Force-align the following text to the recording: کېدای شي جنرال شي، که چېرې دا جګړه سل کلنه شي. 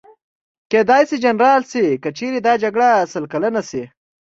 کېدای 0.71 1.03
شي 1.09 1.17
جنرال 1.23 1.61
شي، 1.71 1.85
که 2.03 2.09
چېرې 2.17 2.39
دا 2.47 2.53
جګړه 2.63 2.89
سل 3.13 3.23
کلنه 3.33 3.61
شي. 3.69 3.83